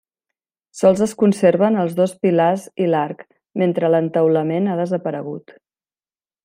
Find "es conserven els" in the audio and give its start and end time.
1.05-1.93